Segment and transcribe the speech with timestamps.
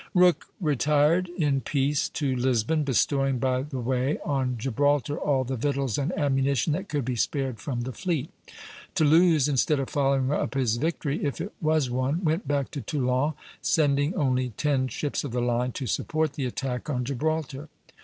[0.15, 5.99] Rooke retired in peace to Lisbon, bestowing by the way on Gibraltar all the victuals
[5.99, 8.31] and ammunition that could be spared from the fleet.
[8.95, 13.33] Toulouse, instead of following up his victory, if it was one, went back to Toulon,
[13.61, 17.69] sending only ten ships of the line to support the attack on Gibraltar.